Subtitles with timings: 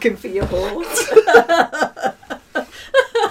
[0.00, 1.12] looking for your horse.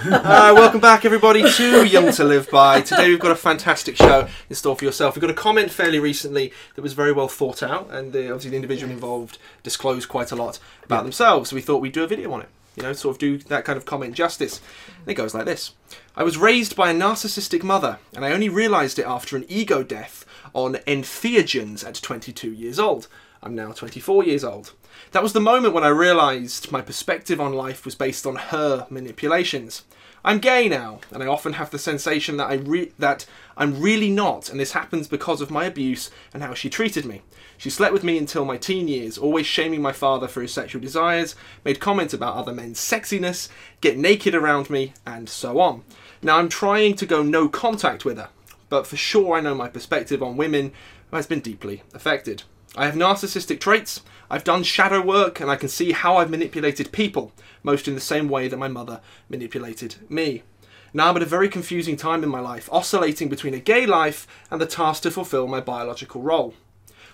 [0.02, 2.80] Uh, welcome back, everybody, to Jung to Live By.
[2.80, 5.14] Today we've got a fantastic show in store for yourself.
[5.14, 8.50] We got a comment fairly recently that was very well thought out, and the, obviously
[8.50, 8.96] the individual Yes.
[8.96, 11.50] involved disclosed quite a lot about themselves.
[11.50, 12.48] So we thought we'd do a video on it.
[12.76, 14.60] You know, sort of do that kind of comment justice.
[15.00, 15.74] And it goes like this:
[16.16, 19.82] I was raised by a narcissistic mother, and I only realised it after an ego
[19.82, 23.06] death on entheogens at 22 years old.
[23.42, 24.72] I'm now 24 years old.
[25.12, 28.86] That was the moment when I realised my perspective on life was based on her
[28.90, 29.84] manipulations.
[30.22, 33.24] I'm gay now, and I often have the sensation that I re- that
[33.56, 37.22] I'm really not, and this happens because of my abuse and how she treated me.
[37.56, 40.82] She slept with me until my teen years, always shaming my father for his sexual
[40.82, 43.48] desires, made comments about other men's sexiness,
[43.80, 45.84] get naked around me, and so on.
[46.20, 48.28] Now I'm trying to go no contact with her,
[48.68, 50.72] but for sure I know my perspective on women
[51.10, 52.42] has been deeply affected.
[52.76, 56.92] I have narcissistic traits, I've done shadow work, and I can see how I've manipulated
[56.92, 57.32] people,
[57.64, 60.44] most in the same way that my mother manipulated me.
[60.92, 64.26] Now I'm at a very confusing time in my life, oscillating between a gay life
[64.50, 66.54] and the task to fulfill my biological role.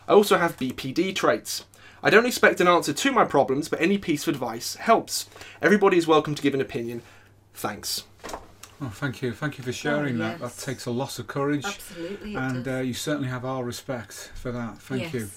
[0.07, 1.65] I also have BPD traits.
[2.03, 5.27] I don't expect an answer to my problems, but any piece of advice helps.
[5.63, 7.03] Everybody is welcome to give an opinion.
[7.55, 8.05] Thanks.
[8.81, 10.39] Oh, thank you, thank you for sharing that.
[10.39, 12.35] That takes a lot of courage, Absolutely.
[12.35, 12.75] it and does.
[12.75, 14.79] uh, you certainly have our respect for that.
[14.79, 15.15] Thank yes.
[15.15, 15.31] you.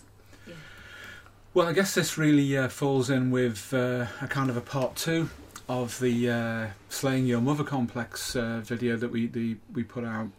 [1.59, 4.95] Well, I guess this really uh, falls in with uh, a kind of a part
[4.95, 5.29] two
[5.67, 10.29] of the uh, slaying your mother complex uh, video that we the, we put out.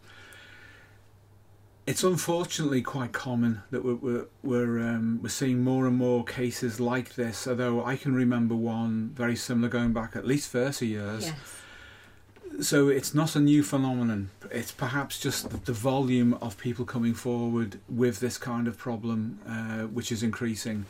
[1.85, 6.79] It's unfortunately quite common that we're we're we're, um, we're seeing more and more cases
[6.79, 7.47] like this.
[7.47, 11.27] Although I can remember one very similar going back at least thirty years.
[11.27, 12.65] Yes.
[12.67, 14.31] So it's not a new phenomenon.
[14.49, 19.39] It's perhaps just the, the volume of people coming forward with this kind of problem,
[19.47, 20.87] uh, which is increasing.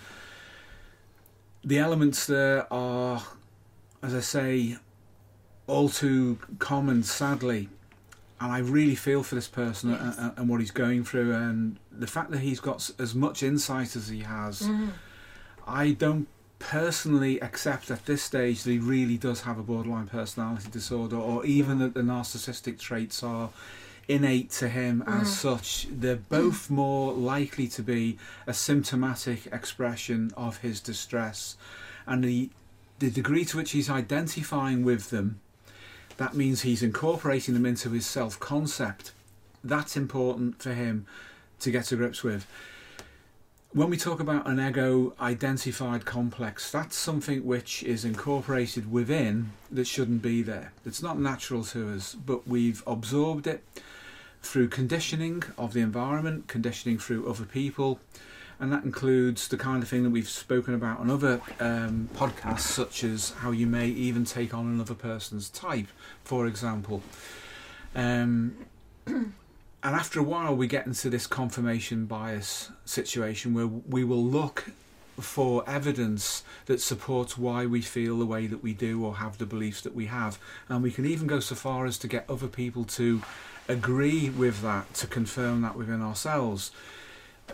[1.64, 3.24] The elements there are,
[4.02, 4.78] as I say,
[5.68, 7.70] all too common, sadly.
[8.40, 10.18] And I really feel for this person Yes.
[10.18, 13.96] and, and what he's going through, and the fact that he's got as much insight
[13.96, 14.64] as he has.
[14.64, 14.90] Mm.
[15.68, 16.28] I don't
[16.58, 21.44] personally accept at this stage that he really does have a borderline personality disorder or
[21.46, 23.50] even that the narcissistic traits are
[24.08, 25.34] innate to him as Mm.
[25.34, 25.88] such.
[25.92, 28.18] They're both more likely to be
[28.48, 31.56] a symptomatic expression of his distress.
[32.06, 32.50] And the,
[33.00, 35.40] the degree to which he's identifying with them,
[36.18, 39.12] that means he's incorporating them into his self concept.
[39.64, 41.06] That's important for him
[41.60, 42.46] to get to grips with
[43.74, 49.88] when we talk about an ego identified complex, that's something which is incorporated within that
[49.88, 50.74] shouldn't be there.
[50.86, 53.64] It's not natural to us, but we've absorbed it
[54.42, 58.00] through conditioning of the environment, conditioning through other people,
[58.60, 62.60] and that includes the kind of thing that we've spoken about on other um, podcasts,
[62.60, 65.88] such as how you may even take on another person's type,
[66.26, 67.02] for example.
[67.96, 68.66] Um,
[69.84, 74.72] and after a while, we get into this confirmation bias situation where we will look
[75.20, 79.46] for evidence that supports why we feel the way that we do or have the
[79.46, 80.40] beliefs that we have.
[80.70, 83.22] And we can even go so far as to get other people to
[83.68, 86.72] agree with that, to confirm that within ourselves.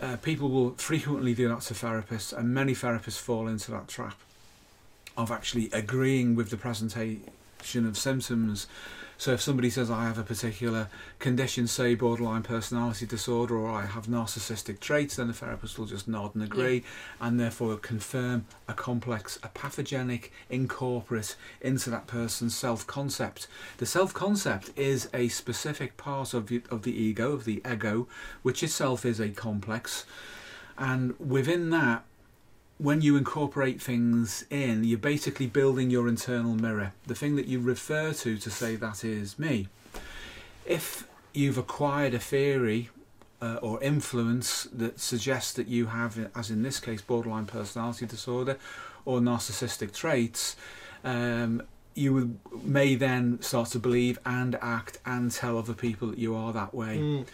[0.00, 4.16] Uh, people will frequently do that to therapists, and many therapists fall into that trap
[5.16, 8.66] of actually agreeing with the presentation of symptoms.
[9.18, 13.84] So if somebody says I have a particular condition, say borderline personality disorder, or I
[13.84, 16.84] have narcissistic traits, then the therapist will just nod and agree,
[17.20, 23.48] and therefore confirm a complex, a pathogenic incorporate into that person's self-concept.
[23.78, 28.06] The self-concept is a specific part of the, of the ego, of the ego,
[28.42, 30.06] which itself is a complex,
[30.78, 32.04] and within that
[32.78, 37.60] when you incorporate things in, you're basically building your internal mirror, the thing that you
[37.60, 39.68] refer to to say that is me.
[40.64, 42.90] If you've acquired a theory
[43.42, 48.56] uh, or influence that suggests that you have, as in this case, borderline personality disorder
[49.04, 50.54] or narcissistic traits,
[51.04, 51.62] um,
[51.94, 56.52] you may then start to believe and act and tell other people that you are
[56.52, 57.26] that way Mm.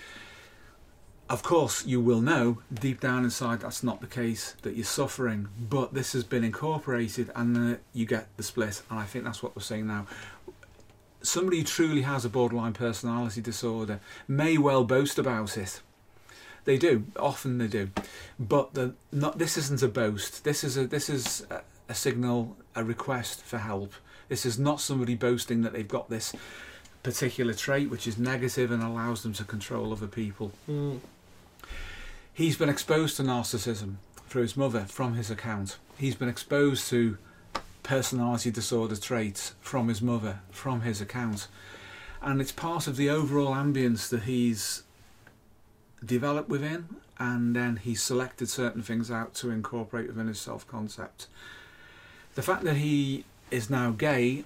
[1.28, 5.48] Of course, you will know deep down inside that's not the case, that you're suffering,
[5.58, 8.82] but this has been incorporated and then you get the split.
[8.90, 10.06] And I think that's what we're saying now.
[11.22, 15.80] Somebody who truly has a borderline personality disorder may well boast about it.
[16.66, 17.90] They do, often they do,
[18.38, 19.38] but the, not.
[19.38, 20.44] This isn't a boast.
[20.44, 21.60] This is a this is a,
[21.90, 23.92] a signal, a request for help.
[24.28, 26.34] This is not somebody boasting that they've got this
[27.02, 30.52] particular trait which is negative and allows them to control other people.
[30.68, 31.00] Mm.
[32.34, 33.94] He's been exposed to narcissism
[34.26, 35.78] through his mother from his account.
[35.96, 37.16] He's been exposed to
[37.84, 41.46] personality disorder traits from his mother, from his account.
[42.20, 44.82] And it's part of the overall ambience that he's
[46.04, 51.28] developed within, and then he's selected certain things out to incorporate within his self concept.
[52.34, 54.42] The fact that he is now gay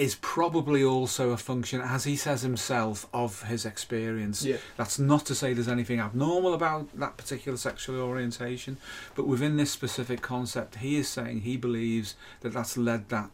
[0.00, 4.42] is probably also a function, as he says himself, of his experience.
[4.42, 4.56] Yeah.
[4.78, 8.78] That's not to say there's anything abnormal about that particular sexual orientation,
[9.14, 13.28] but within this specific concept, he is saying he believes that that's led that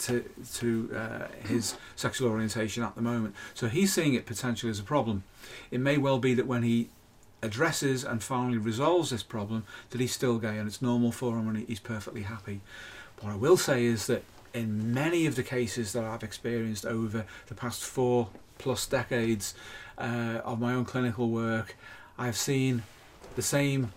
[0.00, 3.34] to to uh, his sexual orientation at the moment.
[3.54, 5.24] So he's seeing it potentially as a problem.
[5.70, 6.90] It may well be that when he
[7.40, 11.48] addresses and finally resolves this problem, that he's still gay and it's normal for him
[11.48, 12.60] and he's perfectly happy.
[13.20, 14.22] What I will say is that
[14.54, 19.54] in many of the cases that I've experienced over the past four plus decades
[19.98, 21.76] uh, of my own clinical work,
[22.16, 22.84] I've seen
[23.34, 23.92] the same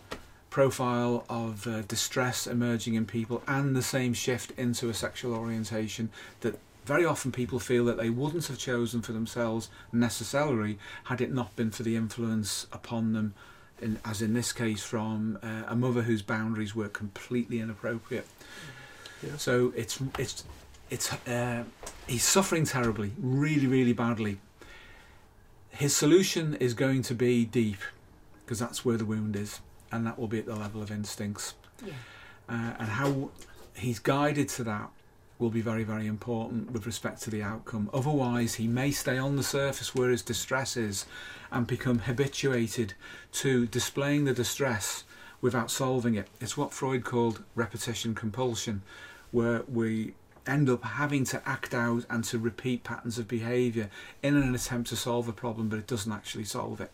[0.50, 6.09] profile of uh, distress emerging in people and the same shift into a sexual orientation
[6.42, 11.31] that very often people feel that they wouldn't have chosen for themselves necessarily had it
[11.31, 13.36] not been for the influence upon them
[13.80, 18.25] in, as in this case from uh, a mother whose boundaries were completely inappropriate
[19.24, 19.38] Yeah.
[19.38, 20.44] so it's it's
[20.90, 21.64] it's uh,
[22.08, 24.38] he's suffering terribly, really, really badly.
[25.69, 27.80] His solution is going to be deep,
[28.46, 29.60] because that's where the wound is,
[29.92, 31.54] and that will be at the level of instincts.
[31.86, 31.94] Yeah.
[32.50, 33.30] Uh, and how
[33.75, 34.90] he's guided to that
[35.40, 37.90] will be very, very important with respect to the outcome.
[37.94, 41.06] Otherwise, he may stay on the surface where his distress is
[41.52, 42.94] and become habituated
[43.31, 45.04] to displaying the distress
[45.42, 46.28] without solving it.
[46.39, 48.81] It's what Freud called repetition compulsion,
[49.31, 50.13] where we
[50.45, 53.89] end up having to act out and to repeat patterns of behaviour
[54.24, 56.92] in an attempt to solve a problem, but it doesn't actually solve it.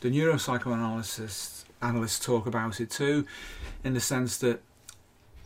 [0.00, 3.26] The neuropsychoanalysts analysts talk about it too,
[3.84, 4.62] in the sense that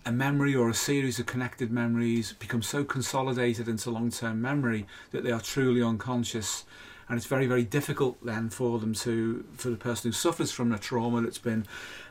[0.04, 5.24] a memory or a series of connected memories become so consolidated into long-term memory that
[5.24, 6.64] they are truly unconscious
[7.08, 10.72] and it's very very difficult then for them to for the person who suffers from
[10.72, 11.66] a trauma that's been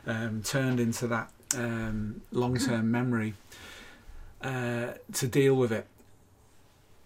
[0.06, 3.34] um, turned into that um, long-term memory
[4.42, 5.86] uh, to deal with it.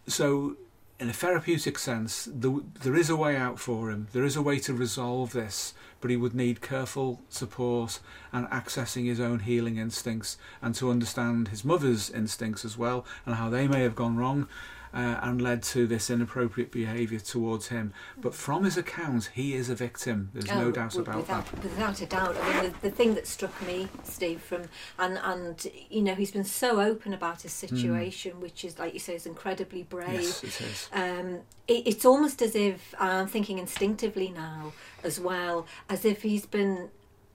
[0.07, 0.57] So
[0.99, 4.09] in a therapeutic sense the, there is a way out for him.
[4.13, 8.01] There is a way to resolve this but he would need careful support
[8.33, 13.35] and accessing his own healing instincts and to understand his mother's instincts as well and
[13.35, 14.49] how they may have gone wrong
[14.93, 17.93] uh, and led to this inappropriate behaviour towards him.
[18.21, 20.31] But from his account, he is a victim.
[20.33, 21.63] There's no Oh, doubt w- about without, that.
[21.63, 22.37] Without a doubt.
[22.43, 24.63] I mean, the, the thing that struck me, Steve, from
[24.99, 29.01] and and you know, he's been so open about his situation, which is like you
[29.01, 30.09] say, is incredibly brave.
[30.09, 30.15] Hmm.
[30.23, 30.89] Yes, it is.
[30.93, 34.73] Um, it, it's almost as if I'm thinking instinctively now,
[35.05, 36.89] as well as if he's been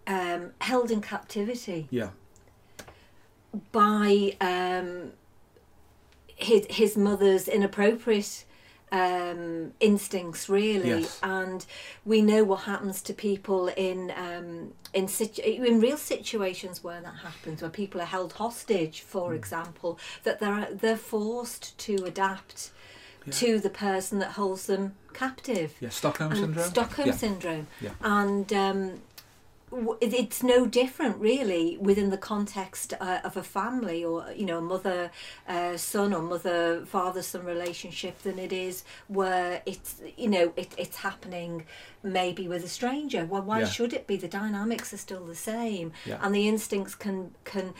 [0.07, 2.09] um, held in captivity Yeah,
[3.71, 5.11] by um,
[6.35, 8.45] his his mother's inappropriate
[8.91, 10.89] um, instincts, really.
[11.01, 11.19] Yes.
[11.23, 11.65] And
[12.05, 17.15] we know what happens to people in um, in situ- in real situations where that
[17.23, 19.35] happens, where people are held hostage, for Hmm.
[19.35, 22.71] example, that they're they're forced to adapt
[23.25, 23.33] Yeah.
[23.33, 25.73] to the person that holds them captive.
[25.79, 25.89] yeah.
[25.89, 26.69] Stockholm And syndrome.
[26.69, 27.15] Stockholm Yeah.
[27.15, 27.67] syndrome.
[27.81, 27.91] Yeah.
[28.01, 29.01] And um,
[30.01, 34.61] it's no different, really, within the context uh, of a family or, you know, a
[34.61, 35.11] mother
[35.47, 40.73] uh, son or mother father son relationship than it is where it's, you know, it,
[40.77, 41.65] it's happening
[42.03, 43.25] maybe with a stranger.
[43.25, 43.65] Well, why Yeah.
[43.65, 44.17] should it be?
[44.17, 45.91] The dynamics are still the same.
[46.05, 46.19] Yeah.
[46.21, 47.31] And the instincts can.
[47.43, 47.73] can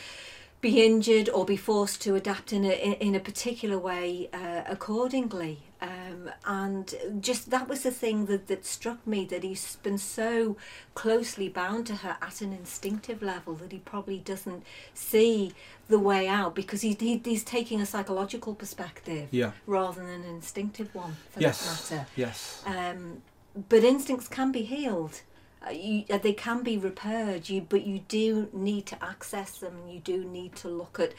[0.62, 5.60] be injured or be forced to adapt in a in, a particular way uh, accordingly.
[5.82, 10.58] Um, and just that was the thing that, that struck me that he's been so
[10.96, 14.64] closely bound to her at an instinctive level that he probably doesn't
[14.96, 15.54] see
[15.88, 19.52] the way out because he, he he's taking a psychological perspective Yeah.
[19.68, 21.60] rather than an instinctive one for Yes.
[21.90, 22.08] that matter.
[22.16, 22.64] Yes.
[22.66, 23.22] Um,
[23.70, 25.22] but instincts can be healed.
[25.68, 27.50] Uh, you, uh, they can be repaired.
[27.50, 29.74] You, but you do need to access them.
[29.84, 31.14] and You do need to look at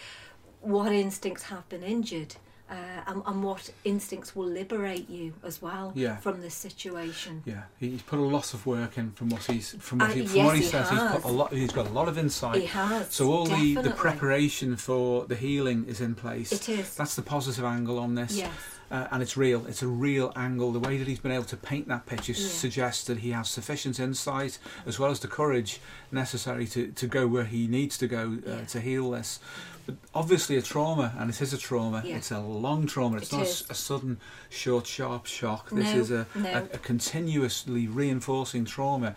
[0.61, 2.35] what instincts have been injured,
[2.69, 2.75] uh,
[3.07, 6.17] and, and what instincts will liberate you as well Yeah.
[6.17, 7.43] from this situation.
[7.45, 10.26] Yeah, he's put a lot of work in from what he's from what Uh, he,
[10.26, 10.91] from yes, what he, he says.
[10.91, 11.53] He's put a lot.
[11.53, 12.61] He's got a lot of insight.
[12.62, 13.12] He has.
[13.15, 16.50] So all the, the preparation for the healing is in place.
[16.50, 16.95] It is.
[16.97, 18.37] That's the positive angle on this.
[18.37, 18.50] Yes.
[18.90, 19.66] Uh, and it's real.
[19.66, 20.71] It's a real angle.
[20.73, 22.47] The way that he's been able to paint that picture Yeah.
[22.49, 25.81] suggests that he has sufficient insight as well as the courage
[26.12, 28.64] necessary to, to go where he needs to go uh, Yeah.
[28.66, 29.40] to heal this.
[29.87, 32.02] But obviously, a trauma, and it is a trauma.
[32.05, 32.16] Yeah.
[32.16, 33.16] It's a long trauma.
[33.19, 34.19] It's It not a a, sudden,
[34.50, 35.71] short, sharp shock.
[35.71, 36.49] This No, is a, no.
[36.50, 39.14] a, a continuously reinforcing trauma.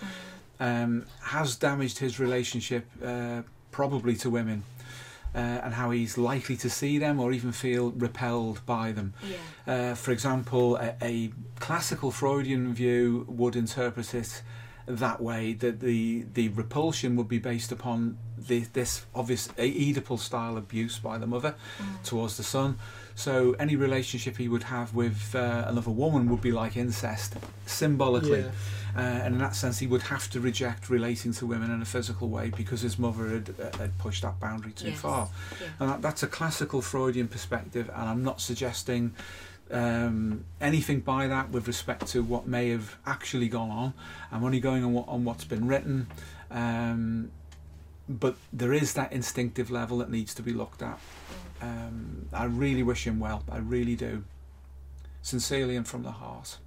[0.59, 4.63] Um, has damaged his relationship, uh, probably to women.
[5.35, 9.13] Uh, and how he's likely to see them or even feel repelled by them.
[9.65, 9.91] Yeah.
[9.91, 14.41] Uh, for example, a, a classical Freudian view would interpret it
[14.87, 18.17] that way that the the repulsion would be based upon
[18.47, 22.03] the, this obvious Oedipal style abuse by the mother Mm.
[22.03, 22.77] towards the son.
[23.15, 28.41] So any relationship he would have with uh, another woman would be like incest, symbolically.
[28.41, 28.51] Yeah.
[28.95, 31.85] Uh, and in that sense, he would have to reject relating to women in a
[31.85, 34.99] physical way because his mother had, uh, had pushed that boundary too Yes.
[35.01, 35.27] far.
[35.61, 35.67] Yeah.
[35.79, 39.13] And that, that's a classical Freudian perspective, and I'm not suggesting
[39.71, 43.93] um, anything by that with respect to what may have actually gone on.
[44.31, 46.07] I'm only going on, what, on what's been written.
[46.49, 47.31] Um,
[48.09, 50.99] but there is that instinctive level that needs to be looked at.
[51.61, 53.43] Um, I really wish him well.
[53.49, 54.23] I really do.
[55.21, 56.57] Sincerely and from the heart.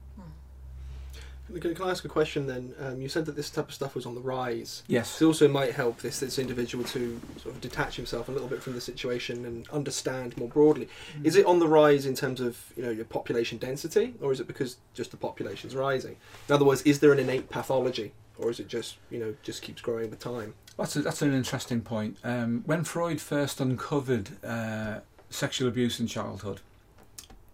[1.61, 2.75] Can, can I ask a question then?
[2.81, 4.85] Um, you said that this type of stuff was on the rise.
[4.87, 5.21] Yes.
[5.21, 8.63] It also might help this this individual to sort of detach himself a little bit
[8.63, 10.89] from the situation and understand more broadly.
[11.25, 14.41] Is it on the rise in terms of you know your population density, or is
[14.41, 16.17] it because just the population's rising?
[16.49, 19.61] In other words, is there an innate pathology, or is it just you know just
[19.63, 20.55] keeps growing with time?
[20.79, 22.17] That's, a, that's an interesting point.
[22.25, 25.01] Um, when Freud first uncovered uh,
[25.31, 26.61] sexual abuse in childhood,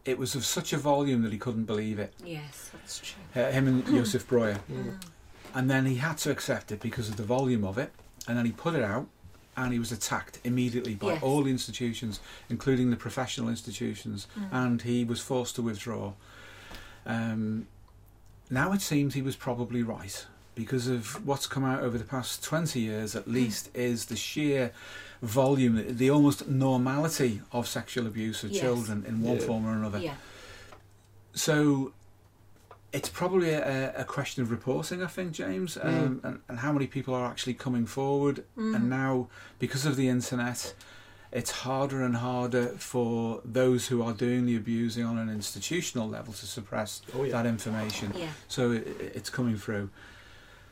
[0.05, 2.15] it was of such a volume that he couldn't believe it.
[2.25, 3.43] Yes, that's true.
[3.43, 4.61] Uh, him and Josef Breuer.
[4.71, 5.03] Mm.
[5.55, 7.93] And then he had to accept it because of the volume of it.
[8.27, 9.07] And then he put it out
[9.57, 11.23] and he was attacked immediately by Yes.
[11.23, 14.29] all the institutions, including the professional institutions.
[14.39, 14.49] Mm.
[14.53, 16.13] And he was forced to withdraw.
[17.05, 17.67] Um,
[18.51, 20.27] now it seems he was probably right
[20.59, 24.73] because of what's come out over the past 20 years at least is the sheer
[25.23, 28.61] volume the, the almost normality of sexual abuse of Yes.
[28.61, 29.47] children in one Yeah.
[29.47, 30.15] form or another Yeah.
[31.33, 31.93] so
[32.93, 36.87] it's probably a, a question of reporting, I think, James, um, and, and how many
[36.87, 38.45] people are actually coming forward.
[38.57, 38.75] Mm.
[38.77, 40.73] And now, because of the internet,
[41.31, 46.33] it's harder and harder for those who are doing the abusing on an institutional level
[46.33, 47.33] to suppress Oh yeah.
[47.33, 48.15] that information.
[48.17, 48.29] Yeah.
[48.49, 49.91] So it, it's coming through.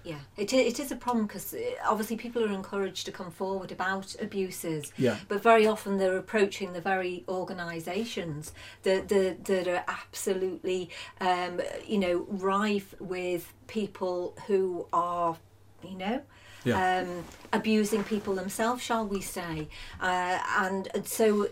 [0.07, 1.53] Yeah, it, it is a problem because
[1.85, 5.17] obviously people are encouraged to come forward about abuses, Yeah.
[5.27, 8.53] but very often they're approaching the very organisations
[8.85, 15.37] that, that that are absolutely, um, you know, rife with people who are,
[15.83, 16.23] you know.
[16.65, 17.01] Yeah.
[17.03, 19.69] Um, abusing people themselves, shall we say?
[20.01, 21.49] Uh, and, and so,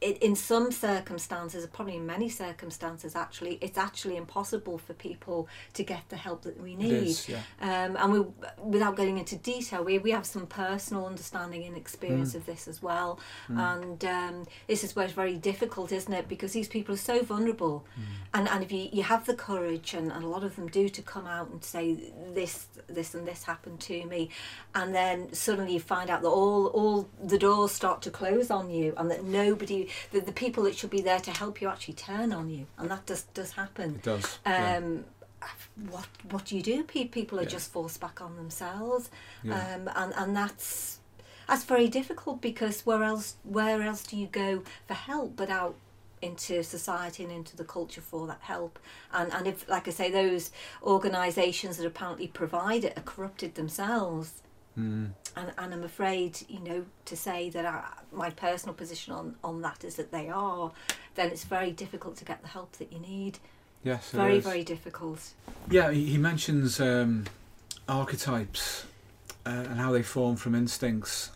[0.00, 5.82] it, in some circumstances, probably in many circumstances, actually, it's actually impossible for people to
[5.82, 6.92] get the help that we need.
[6.92, 7.42] is, yeah.
[7.60, 8.24] Um, and we,
[8.58, 12.36] without getting into detail, we, we have some personal understanding and experience Mm.
[12.36, 13.18] of this as well.
[13.48, 13.58] Mm.
[13.72, 16.28] And um, this is where it's very difficult, isn't it?
[16.28, 17.84] Because these people are so vulnerable.
[17.98, 18.02] Mm.
[18.34, 20.88] And, and if you, you have the courage, and, and a lot of them do,
[20.88, 24.30] to come out and say, this, this, and this happened to me,
[24.74, 28.70] and then suddenly you find out that all, all the doors start to close on
[28.70, 31.94] you, and that nobody, the, the people that should be there to help you actually
[31.94, 32.66] turn on you.
[32.78, 34.38] And that does, does happen It does.
[34.46, 34.76] yeah.
[34.76, 35.04] um,
[35.88, 36.84] what what do you do?
[36.84, 37.48] People are Yeah.
[37.48, 39.10] just forced back on themselves,
[39.42, 39.74] Yeah.
[39.74, 40.98] um, and and that's
[41.48, 45.74] that's very difficult because where else where else do you go for help but out
[46.22, 48.78] into society and into the culture for that help
[49.14, 50.50] and and if like I say those
[50.82, 54.42] organisations that apparently provide it are corrupted themselves
[54.78, 55.10] Mm.
[55.36, 59.62] and, and I'm afraid, you know, to say that I, my personal position on, on
[59.62, 60.70] that is that they are,
[61.16, 63.38] then it's very difficult to get the help that you need.
[63.82, 65.32] Yes, Very, very difficult.
[65.70, 67.24] Yeah, he he mentions um,
[67.88, 68.84] archetypes
[69.46, 71.30] uh, and how they form from instincts,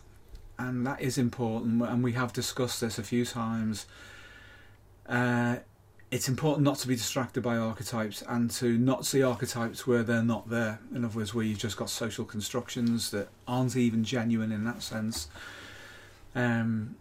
[0.59, 1.81] and that is important.
[1.81, 3.87] And we have discussed this a few times.
[5.09, 5.57] Uh,
[6.15, 10.23] it's important not to be distracted by archetypes and to not see archetypes where they're
[10.23, 10.79] not there.
[10.95, 14.81] In other words, where you've just got social constructions that aren't even genuine in that
[14.81, 15.27] sense.
[16.33, 16.95] Um,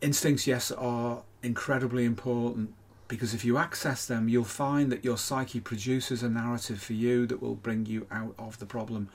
[0.00, 2.72] instincts, yes, are incredibly important
[3.08, 7.26] because if you access them, you'll find that your psyche produces a narrative for you
[7.26, 9.10] that will bring you out of the problem.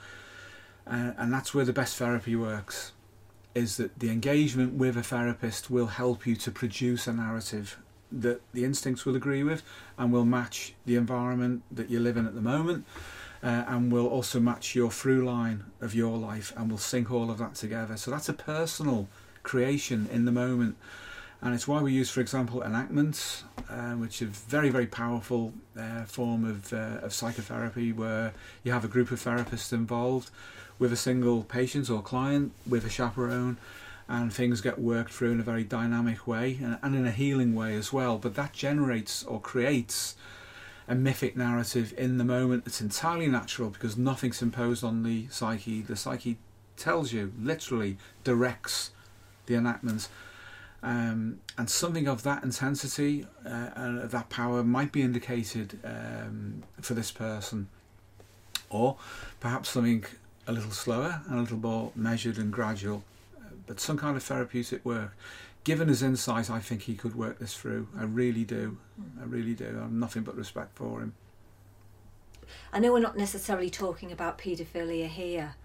[0.86, 2.92] Uh, and that's where the best therapy works
[3.56, 7.80] is that the engagement with a therapist will help you to produce a narrative
[8.22, 9.62] that the instincts will agree with
[9.98, 12.86] and will match the environment that you live in at the moment
[13.44, 17.30] uh, and will also match your through line of your life and will sync all
[17.30, 17.98] of that together.
[17.98, 19.08] So that's a personal
[19.44, 20.78] creation in the moment.
[21.42, 25.54] And it's why we use, for example, enactments, uh, which is a very, very powerful
[25.78, 30.32] uh, form of, uh, of psychotherapy where you have a group of therapists involved
[30.80, 33.58] with a single patient or client, with a chaperone,
[34.08, 37.56] and things get worked through in a very dynamic way and, and in a healing
[37.56, 38.18] way as well.
[38.18, 40.16] But that generates or creates
[40.88, 45.82] a mythic narrative in the moment that's entirely natural because nothing's imposed on the psyche.
[45.82, 46.38] The psyche
[46.78, 48.92] tells you, literally directs
[49.48, 50.10] the enactments.
[50.84, 56.94] Um, and something of that intensity uh, and that power might be indicated um, for
[56.94, 57.70] this person,
[58.70, 58.98] or
[59.40, 60.06] perhaps something
[60.46, 63.04] a little slower and a little more measured and gradual,
[63.66, 65.16] but some kind of therapeutic work.
[65.64, 67.88] Given his insight, I think he could work this through.
[67.98, 68.78] I really do.
[69.20, 69.76] I really do.
[69.78, 71.14] I have nothing but respect for him.
[72.72, 75.56] I know we're not necessarily talking about paedophilia here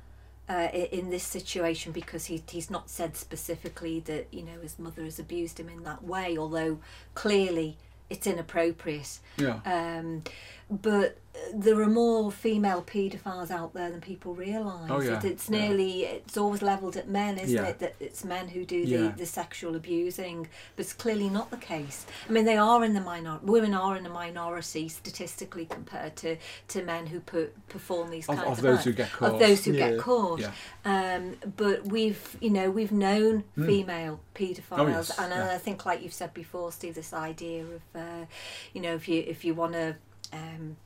[0.48, 5.04] uh, in this situation because he, he's not said specifically that you know his mother
[5.04, 6.78] has abused him in that way, although
[7.14, 7.76] clearly
[8.08, 9.20] it's inappropriate.
[9.36, 9.60] Yeah.
[9.64, 10.24] Um,
[10.70, 11.18] but
[11.54, 14.90] there are more female paedophiles out there than people realise.
[14.90, 15.58] Oh, yeah, It, it's yeah.
[15.68, 17.66] nearly it's always levelled at men, isn't Yeah.
[17.68, 17.78] it?
[17.78, 18.98] That it's men who do Yeah.
[18.98, 22.04] the, the sexual abusing, but it's clearly not the case.
[22.28, 23.38] I mean, they are in the minor.
[23.42, 26.36] Women are in a minority statistically compared to,
[26.68, 28.84] to men who put, perform these kinds of of, those acts.
[28.84, 29.32] who get caught.
[29.32, 29.90] Of those who Yeah.
[29.90, 30.40] get caught.
[30.40, 30.52] Yeah.
[30.84, 33.66] Um, but we've, you know, we've known Mm.
[33.66, 35.50] female paedophiles, Oh, yes, and yeah.
[35.54, 38.26] I think, like you've said before, Steve, this idea of, uh,
[38.74, 39.96] you know, if you if you want to
[40.32, 40.76] um,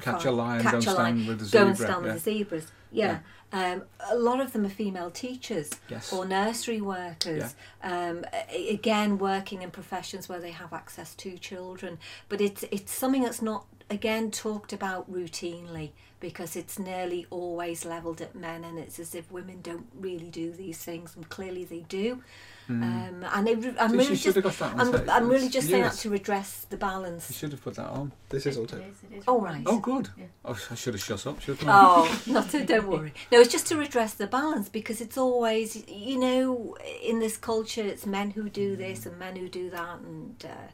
[0.00, 1.60] Catch a lion, Catch don't a stand lion, with the zebra.
[1.64, 2.12] go and stand yeah.
[2.12, 2.66] with the zebras.
[2.92, 3.18] Yeah.
[3.52, 6.12] Um, a lot of them are female teachers Yes.
[6.12, 7.54] or nursery workers.
[7.82, 8.24] Um,
[8.68, 11.98] again, working in professions where they have access to children.
[12.28, 18.20] But it's it's something that's not again talked about routinely because it's nearly always levelled
[18.20, 21.80] at men, and it's as if women don't really do these things, and clearly they
[21.88, 22.22] do.
[22.68, 23.96] Um, and it, I'm Hmm.
[23.98, 25.10] Really just have got that on I'm.
[25.10, 27.30] I'm really It's just saying that to redress the balance.
[27.30, 28.10] You should have put that on.
[28.28, 28.78] This is on It tape.
[28.80, 29.62] is, it is Oh, right.
[29.66, 30.08] Oh, good.
[30.18, 30.24] Yeah.
[30.44, 31.40] Oh, I should have shut up.
[31.40, 31.66] Should I?
[31.68, 33.12] Oh, not to, don't worry.
[33.30, 37.82] No, it's just to redress the balance because it's always, you know, in this culture,
[37.82, 40.68] it's men who do this and men who do that, and uh,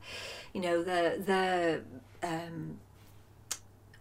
[0.55, 1.83] you know, the the
[2.27, 2.79] um,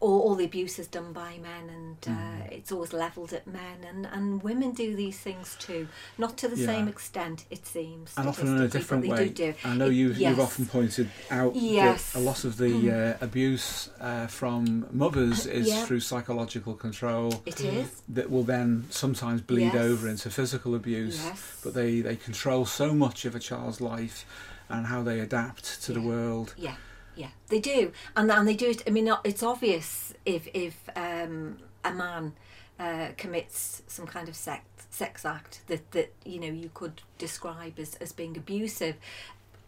[0.01, 2.51] all, all the abuse is done by men, and uh, Mm.
[2.51, 5.87] it's always levelled at men, and and women do these things too,
[6.17, 6.65] not to the Yeah.
[6.65, 8.11] same extent, it seems.
[8.17, 9.15] and often in a different way.
[9.17, 9.53] They do do.
[9.63, 10.29] I know you've, Yes.
[10.31, 12.11] you've often pointed out Yes.
[12.13, 15.85] that a lot of the uh, abuse uh, from mothers is Yeah.
[15.85, 18.01] through psychological control It is.
[18.09, 19.75] that will then sometimes bleed Yes.
[19.75, 21.19] over into physical abuse.
[21.23, 21.39] Yes.
[21.63, 24.25] But they, they control so much of a child's life
[24.69, 26.53] and how they adapt to the world.
[26.57, 26.75] Yeah,
[27.15, 28.83] yeah, they do, and and they do it.
[28.87, 32.33] I mean, it's obvious if if um, a man
[32.79, 37.79] uh, commits some kind of sex sex act that that you know you could describe
[37.79, 38.95] as as being abusive.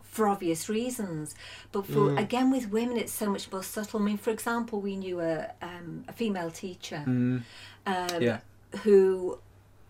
[0.04, 1.34] For obvious reasons,
[1.72, 2.20] but for Mm.
[2.20, 4.00] again with women, it's so much more subtle.
[4.00, 7.42] I mean, for example, we knew a um, a female teacher Mm,
[7.88, 8.40] um, yeah.
[8.84, 9.40] who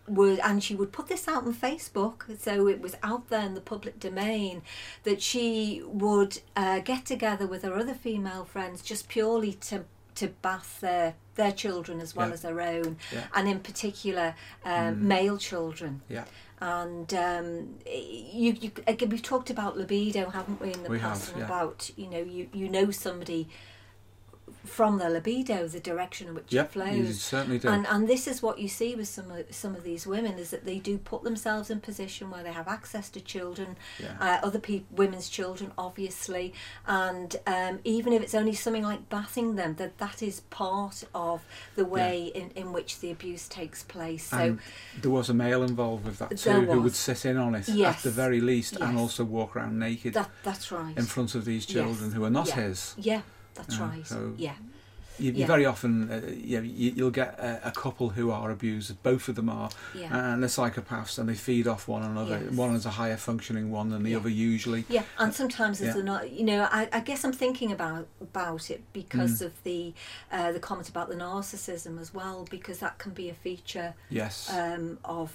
[0.06, 3.54] would and she would put this out on Facebook so it was out there in
[3.54, 4.60] the public domain
[5.04, 10.28] that she would uh, get together with her other female friends just purely to to
[10.42, 12.34] bath their their children as well Yeah.
[12.34, 13.24] as their own Yeah.
[13.34, 14.98] and in particular um, Mm.
[15.00, 16.24] male children Yeah.
[16.60, 21.30] and um, you, you again we've talked about libido haven't we in the We past
[21.30, 21.44] have, yeah.
[21.46, 23.48] about you know you you know somebody
[24.64, 27.68] from the libido the direction in which it flows you certainly do.
[27.68, 30.50] and and this is what you see with some of some of these women is
[30.50, 34.16] that they do put themselves in position where they have access to children, Yeah.
[34.20, 36.54] uh, other people, women's children, obviously,
[36.86, 41.42] and um, even if it's only something like bathing them, that that is part of
[41.76, 44.24] the way in, in which the abuse takes place.
[44.28, 44.58] So and
[45.00, 47.96] there was a male involved with that too who would sit in on it Yes.
[47.98, 50.96] at the very least and also walk around naked that that's right.
[50.96, 52.12] in front of these children Yes.
[52.14, 52.54] who are not Yeah.
[52.56, 52.94] his.
[52.96, 53.20] yeah,
[53.54, 54.06] that's Uh, right.
[54.06, 54.54] so- yeah,
[55.16, 55.46] You, you Yeah.
[55.46, 59.00] very often, uh, you, know, you, you'll get a, a couple who are abused.
[59.04, 60.32] Both of them are, yeah.
[60.32, 62.40] and they're psychopaths, and they feed off one another.
[62.42, 62.52] Yes.
[62.52, 64.16] One is a higher functioning one than the Yeah.
[64.16, 64.84] other usually.
[64.88, 65.92] Yeah, and sometimes Yeah.
[65.92, 66.32] there's not.
[66.32, 69.46] You know, I, I guess I'm thinking about about it because Mm.
[69.46, 69.94] of the
[70.32, 74.50] uh, the comment about the narcissism as well, because that can be a feature Yes.
[74.52, 75.30] um, of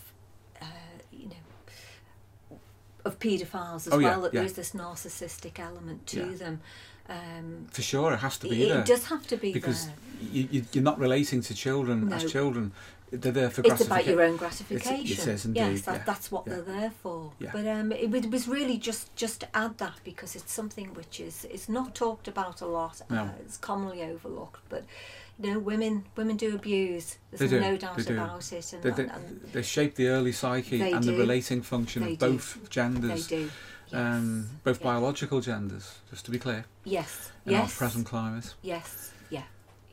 [0.61, 0.65] uh,
[1.13, 2.57] you know
[3.05, 4.21] of paedophiles as Oh, yeah, well.
[4.23, 4.39] That yeah.
[4.41, 6.35] there is this narcissistic element to Yeah.
[6.35, 6.61] them.
[7.09, 9.87] Um, For sure, it has to be it, there it does have to be because
[9.87, 9.95] there.
[10.31, 12.15] you, you, you're not relating to children No.
[12.15, 12.71] as children.
[13.11, 14.99] They're there for It's about your own gratification.
[14.99, 16.53] it is indeed, yes, that, yeah, that's what yeah.
[16.53, 17.31] they're there for.
[17.39, 17.49] Yeah.
[17.51, 21.19] But um, it, it was really just just to add that because it's something which
[21.19, 23.01] is is not talked about a lot.
[23.09, 23.23] No.
[23.23, 24.61] Uh, it's commonly overlooked.
[24.69, 24.83] But
[25.41, 27.17] you know, women women do abuse.
[27.31, 28.13] There's They do, no doubt they do.
[28.13, 28.73] about it.
[28.73, 32.11] And, They, they, and, they shape the early psyche They and the relating function They
[32.13, 32.31] of do.
[32.33, 33.49] both they genders, do.
[33.91, 33.99] Yes.
[34.01, 34.85] um, both Yeah.
[34.91, 37.31] biological genders, just to be clear, yes.
[37.45, 37.61] in yes.
[37.61, 38.53] our present climate.
[38.61, 39.11] Yes.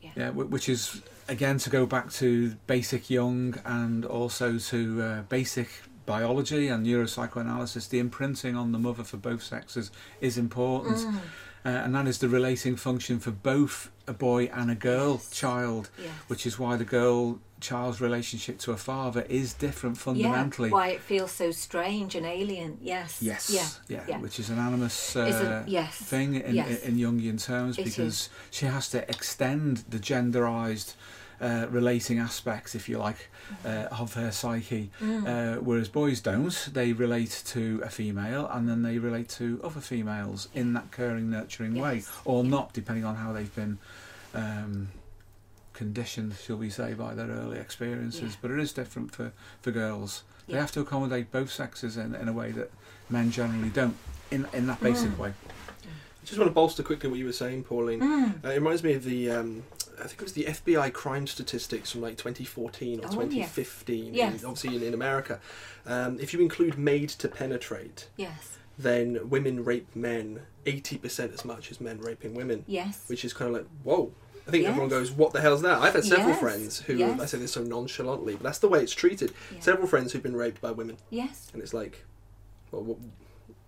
[0.03, 0.11] Yeah.
[0.15, 5.21] Yeah, wh- which is again to go back to basic Jung and also to uh,
[5.23, 5.69] basic
[6.05, 7.89] biology and neuropsychoanalysis.
[7.89, 10.97] The imprinting on the mother for both sexes is important.
[10.97, 11.15] Mm.
[11.15, 11.19] uh,
[11.69, 15.29] and that is the relating function for both a boy and a girl Yes.
[15.31, 16.09] child, Yes.
[16.27, 20.69] which is why the girl child's relationship to a father is different fundamentally.
[20.69, 22.77] Yeah, why it feels so strange and alien.
[22.81, 23.17] Yes.
[23.21, 23.67] Yes, Yeah.
[23.87, 24.19] yeah, yeah.
[24.19, 25.95] which is an animus Is uh, yes.
[25.95, 26.81] thing in, Yes.
[26.83, 30.93] in Jungian terms It because she has to extend the genderized
[31.41, 33.29] uh, relating aspects, if you like,
[33.65, 34.89] uh, of her psyche.
[35.01, 35.27] Mm.
[35.27, 36.69] Uh, whereas boys don't.
[36.73, 41.29] They relate to a female and then they relate to other females in that caring,
[41.29, 42.49] nurturing way, or Yeah.
[42.49, 43.77] not, depending on how they've been
[44.33, 44.89] um,
[45.73, 48.31] conditioned, shall we say, by their early experiences.
[48.33, 48.37] Yeah.
[48.41, 50.23] But it is different for, for girls.
[50.47, 52.71] They have to accommodate both sexes in, in a way that
[53.09, 53.97] men generally don't,
[54.31, 55.17] in, in that basic Mm.
[55.17, 55.33] way.
[55.83, 57.99] I just want to bolster quickly what you were saying, Pauline.
[58.01, 58.45] Mm.
[58.45, 59.63] Uh, it reminds me of the, um,
[59.99, 63.09] I think it was the FBI crime statistics from like 2014 or Oh, yeah.
[63.09, 64.41] 2015, Yes.
[64.41, 65.39] in, obviously in, in America.
[65.85, 68.57] Um, if you include made to penetrate, Yes.
[68.77, 73.03] then women rape men 80% as much as men raping women, Yes.
[73.07, 74.11] which is kind of like, whoa.
[74.47, 74.69] I think Yes.
[74.69, 75.81] everyone goes, what the hell's that?
[75.81, 76.39] I've had several Yes.
[76.39, 77.03] friends who.
[77.19, 79.33] I say this so nonchalantly, but that's the way it's treated.
[79.59, 81.47] Several friends who've been raped by women, Yes.
[81.53, 82.05] and it's like,
[82.71, 82.97] well, what,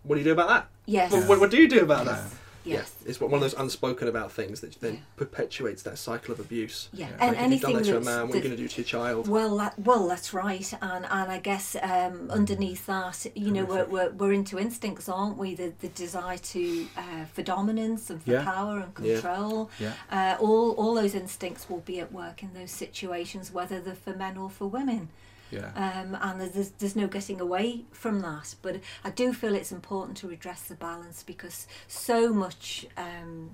[0.03, 0.67] what do you do about that?
[0.85, 1.11] Yes.
[1.11, 2.21] Well, what, what do you do about that?
[2.65, 2.77] Yeah.
[2.77, 2.93] Yes.
[3.01, 4.99] Yeah, it's one of those unspoken about things that then Yeah.
[5.15, 6.89] perpetuates that cycle of abuse.
[6.93, 7.07] Yeah.
[7.09, 7.25] Yeah.
[7.25, 8.67] And like, if you've done that to a man, what are you going to do
[8.67, 9.27] to your child?
[9.27, 13.85] Well, that, well, that's right, and and I guess um, underneath that, you know, we're,
[13.85, 15.55] we're we're into instincts, aren't we?
[15.55, 19.69] The the desire to uh, for dominance and for power and control.
[19.79, 19.93] Yeah.
[20.11, 24.13] Uh, all all those instincts will be at work in those situations, whether they're for
[24.13, 25.09] men or for women.
[25.51, 25.71] Yeah.
[25.75, 28.55] Um, and there's there's no getting away from that.
[28.61, 33.51] But I do feel it's important to redress the balance because so much, um,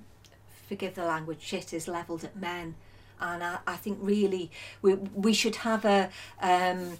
[0.68, 2.74] forgive the language, shit is levelled at men.
[3.18, 4.50] And I, I think really
[4.82, 6.10] we we should have a
[6.42, 6.98] um,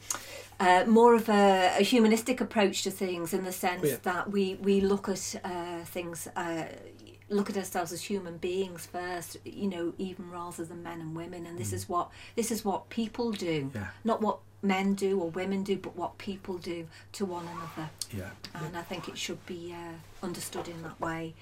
[0.58, 3.96] uh, more of a, a humanistic approach to things in the sense Yeah.
[4.02, 6.26] that we we look at uh, things.
[6.34, 6.64] Uh,
[7.28, 11.44] look at ourselves as human beings first you know even rather than men and women
[11.44, 13.88] and this is what this is what people do Yeah.
[14.04, 17.90] not what men do or women do, but what people do to one another.
[18.16, 18.30] Yeah.
[18.54, 21.34] And I think it should be uh, understood in that way.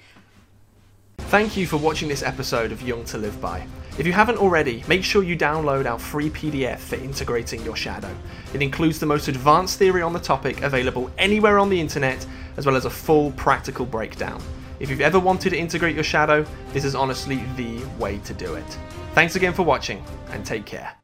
[1.19, 3.67] Thank you for watching this episode of Jung to Live By.
[3.99, 8.15] If you haven't already, make sure you download our free PDF for integrating your shadow.
[8.53, 12.25] It includes the most advanced theory on the topic available anywhere on the internet,
[12.57, 14.41] as well as a full practical breakdown.
[14.81, 18.55] If you've ever wanted to integrate your shadow, this is honestly the way to do
[18.55, 18.79] it.
[19.15, 21.04] Thanks again for watching, and take care.